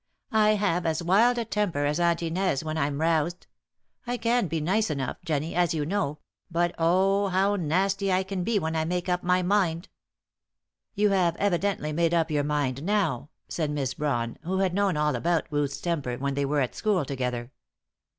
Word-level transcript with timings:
I 0.31 0.55
have 0.55 0.87
as 0.87 1.03
wild 1.03 1.37
a 1.37 1.45
temper 1.45 1.85
as 1.85 1.99
Aunt 1.99 2.23
Inez 2.23 2.63
when 2.63 2.75
I 2.75 2.87
am 2.87 2.99
roused. 2.99 3.45
I 4.07 4.17
can 4.17 4.47
be 4.47 4.59
nice 4.59 4.89
enough, 4.89 5.17
Jennie, 5.23 5.53
as 5.53 5.75
you 5.75 5.85
know, 5.85 6.17
but, 6.49 6.73
oh, 6.79 7.27
how 7.27 7.55
nasty 7.55 8.11
I 8.11 8.23
can 8.23 8.43
be 8.43 8.57
when 8.57 8.75
I 8.75 8.83
make 8.83 9.07
up 9.07 9.21
my 9.21 9.43
mind!" 9.43 9.89
"You 10.95 11.11
have 11.11 11.35
evidently 11.35 11.93
made 11.93 12.15
up 12.15 12.31
your 12.31 12.43
mind 12.43 12.81
now," 12.81 13.29
said 13.47 13.69
Miss 13.69 13.93
Brawn, 13.93 14.39
who 14.41 14.57
had 14.57 14.73
known 14.73 14.97
all 14.97 15.15
about 15.15 15.45
Ruth's 15.51 15.79
temper 15.79 16.17
when 16.17 16.33
they 16.33 16.45
were 16.45 16.61
at 16.61 16.73
school 16.73 17.05
together. 17.05 17.51